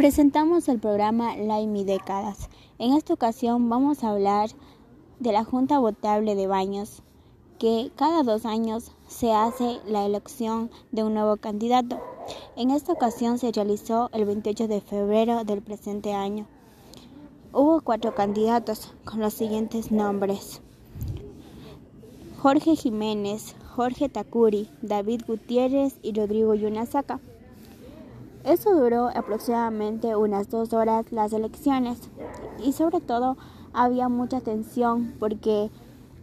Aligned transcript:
Presentamos 0.00 0.66
el 0.70 0.78
programa 0.78 1.36
La 1.36 1.60
Mi 1.60 1.84
Décadas. 1.84 2.48
En 2.78 2.94
esta 2.94 3.12
ocasión 3.12 3.68
vamos 3.68 4.02
a 4.02 4.08
hablar 4.08 4.48
de 5.18 5.30
la 5.30 5.44
Junta 5.44 5.78
Votable 5.78 6.34
de 6.36 6.46
Baños, 6.46 7.02
que 7.58 7.92
cada 7.96 8.22
dos 8.22 8.46
años 8.46 8.92
se 9.08 9.34
hace 9.34 9.78
la 9.86 10.06
elección 10.06 10.70
de 10.90 11.04
un 11.04 11.12
nuevo 11.12 11.36
candidato. 11.36 12.00
En 12.56 12.70
esta 12.70 12.94
ocasión 12.94 13.36
se 13.36 13.52
realizó 13.52 14.08
el 14.14 14.24
28 14.24 14.68
de 14.68 14.80
febrero 14.80 15.44
del 15.44 15.60
presente 15.60 16.14
año. 16.14 16.46
Hubo 17.52 17.82
cuatro 17.82 18.14
candidatos 18.14 18.94
con 19.04 19.20
los 19.20 19.34
siguientes 19.34 19.92
nombres. 19.92 20.62
Jorge 22.38 22.74
Jiménez, 22.74 23.54
Jorge 23.76 24.08
Takuri, 24.08 24.70
David 24.80 25.24
Gutiérrez 25.26 25.98
y 26.00 26.14
Rodrigo 26.14 26.54
Yunasaka. 26.54 27.20
Eso 28.44 28.74
duró 28.74 29.10
aproximadamente 29.14 30.16
unas 30.16 30.48
dos 30.48 30.72
horas 30.72 31.12
las 31.12 31.32
elecciones 31.32 31.98
y 32.64 32.72
sobre 32.72 33.00
todo 33.00 33.36
había 33.72 34.08
mucha 34.08 34.40
tensión 34.40 35.14
porque 35.18 35.70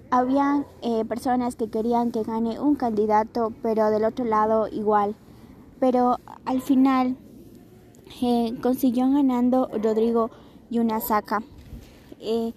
había 0.09 0.65
eh, 0.81 1.05
personas 1.05 1.55
que 1.55 1.69
querían 1.69 2.11
que 2.11 2.23
gane 2.23 2.59
un 2.59 2.75
candidato 2.75 3.53
pero 3.61 3.91
del 3.91 4.03
otro 4.03 4.25
lado 4.25 4.67
igual. 4.67 5.15
Pero 5.79 6.17
al 6.45 6.61
final 6.61 7.17
eh, 8.21 8.57
consiguió 8.63 9.09
ganando 9.11 9.69
Rodrigo 9.81 10.31
Yunasaka. 10.71 11.43
Eh, 12.19 12.53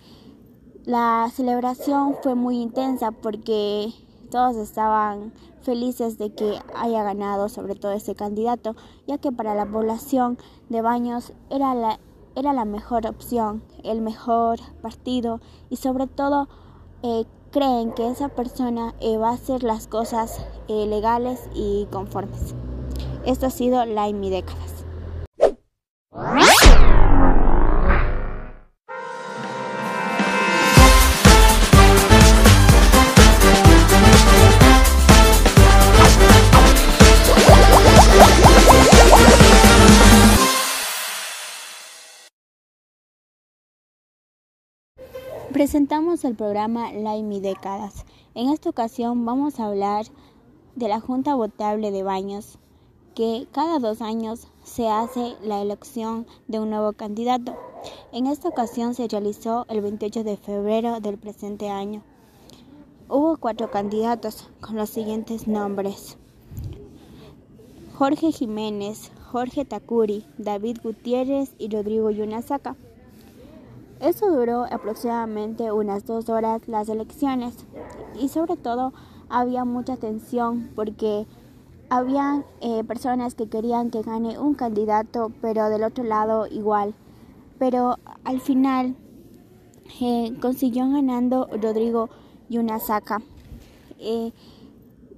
la 0.87 1.31
celebración 1.35 2.17
fue 2.23 2.35
muy 2.35 2.61
intensa 2.61 3.11
porque 3.11 3.93
todos 4.31 4.57
estaban 4.57 5.33
felices 5.63 6.17
de 6.17 6.33
que 6.33 6.59
haya 6.75 7.03
ganado 7.03 7.49
sobre 7.49 7.75
todo 7.75 7.93
este 7.93 8.15
candidato, 8.15 8.77
ya 9.07 9.19
que 9.19 9.33
para 9.33 9.55
la 9.55 9.67
población 9.67 10.39
de 10.69 10.81
Baños 10.81 11.33
era 11.51 11.75
la, 11.75 11.99
era 12.35 12.53
la 12.53 12.65
mejor 12.65 13.07
opción, 13.07 13.63
el 13.85 14.01
mejor 14.01 14.61
partido 14.81 15.41
y 15.69 15.77
sobre 15.77 16.07
todo 16.07 16.49
eh, 17.03 17.25
creen 17.51 17.93
que 17.93 18.09
esa 18.09 18.29
persona 18.29 18.95
eh, 19.01 19.19
va 19.19 19.31
a 19.31 19.35
hacer 19.35 19.63
las 19.63 19.87
cosas 19.87 20.41
eh, 20.69 20.87
legales 20.87 21.49
y 21.55 21.87
conformes. 21.91 22.55
Esto 23.27 23.47
ha 23.47 23.51
sido 23.51 23.85
la 23.85 24.09
en 24.09 24.21
mi 24.21 24.31
décadas. 24.31 24.80
Presentamos 45.53 46.25
el 46.25 46.37
programa 46.37 46.93
La 46.93 47.17
Mi 47.17 47.41
Décadas. 47.41 48.05
En 48.37 48.51
esta 48.51 48.71
ocasión 48.71 49.25
vamos 49.25 49.59
a 49.59 49.67
hablar 49.67 50.07
de 50.77 50.87
la 50.87 51.01
Junta 51.01 51.35
Votable 51.35 51.91
de 51.91 52.05
Baños, 52.05 52.61
que 53.17 53.49
cada 53.51 53.81
dos 53.81 54.01
años 54.01 54.47
se 54.63 54.89
hace 54.89 55.35
la 55.43 55.61
elección 55.61 56.25
de 56.47 56.61
un 56.61 56.71
nuevo 56.71 56.93
candidato. 56.93 57.57
En 58.13 58.29
esta 58.29 58.49
ocasión 58.49 58.95
se 58.95 59.09
realizó 59.09 59.67
el 59.69 59.81
28 59.81 60.23
de 60.23 60.37
febrero 60.37 61.01
del 61.01 61.19
presente 61.19 61.69
año. 61.69 62.03
Hubo 63.09 63.37
cuatro 63.37 63.73
candidatos 63.73 64.49
con 64.61 64.77
los 64.77 64.89
siguientes 64.89 65.49
nombres. 65.49 66.17
Jorge 67.99 68.31
Jiménez, 68.31 69.11
Jorge 69.33 69.65
Takuri, 69.65 70.25
David 70.39 70.79
Gutiérrez 70.81 71.55
y 71.59 71.69
Rodrigo 71.69 72.11
Yunasaka. 72.11 72.77
Eso 74.01 74.31
duró 74.31 74.65
aproximadamente 74.71 75.71
unas 75.73 76.07
dos 76.07 76.31
horas 76.31 76.67
las 76.67 76.89
elecciones 76.89 77.67
y 78.19 78.29
sobre 78.29 78.57
todo 78.57 78.95
había 79.29 79.67
mucha 79.67 79.99
tensión 79.99 80.71
porque 80.75 81.27
había 81.91 82.45
eh, 82.63 82.83
personas 82.85 83.35
que 83.35 83.49
querían 83.49 83.91
que 83.91 84.01
gane 84.01 84.39
un 84.39 84.55
candidato 84.55 85.33
pero 85.43 85.69
del 85.69 85.85
otro 85.85 86.03
lado 86.05 86.47
igual. 86.47 86.95
Pero 87.59 87.99
al 88.25 88.41
final 88.41 88.97
eh, 90.01 90.35
consiguió 90.41 90.89
ganando 90.89 91.47
Rodrigo 91.61 92.09
Yunasaka. 92.49 93.21
Eh, 93.99 94.33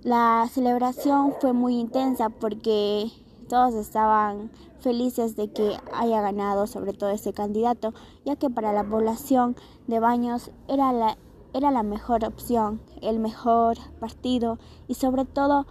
la 0.03 0.49
celebración 0.50 1.34
fue 1.41 1.53
muy 1.53 1.78
intensa 1.78 2.31
porque 2.31 3.12
todos 3.52 3.74
estaban 3.74 4.50
felices 4.80 5.36
de 5.36 5.52
que 5.52 5.76
haya 5.92 6.22
ganado 6.22 6.66
sobre 6.66 6.94
todo 6.94 7.10
este 7.10 7.34
candidato, 7.34 7.92
ya 8.24 8.34
que 8.34 8.48
para 8.48 8.72
la 8.72 8.82
población 8.82 9.56
de 9.86 10.00
Baños 10.00 10.50
era 10.68 10.94
la, 10.94 11.18
era 11.52 11.70
la 11.70 11.82
mejor 11.82 12.24
opción, 12.24 12.80
el 13.02 13.18
mejor 13.18 13.76
partido 14.00 14.58
y 14.88 14.94
sobre 14.94 15.26
todo 15.26 15.66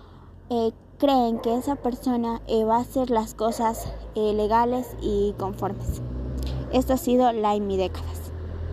eh, 0.52 0.74
creen 1.00 1.40
que 1.40 1.58
esa 1.58 1.76
persona 1.76 2.44
eh, 2.46 2.66
va 2.66 2.76
a 2.76 2.82
hacer 2.82 3.10
las 3.10 3.34
cosas 3.34 3.92
eh, 4.14 4.32
legales 4.36 4.96
y 5.02 5.34
conformes. 5.40 6.04
Esto 6.72 6.94
ha 6.94 6.98
sido 6.98 7.32
la 7.32 7.56
en 7.56 7.66
mi 7.66 7.78
décadas. 7.78 8.21